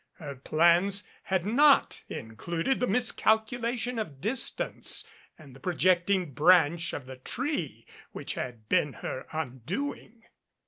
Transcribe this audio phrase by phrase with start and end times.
[0.13, 7.17] Her plans had not included the miscalculation of distance and the projecting branch of the
[7.17, 10.23] tree which had been her undoing.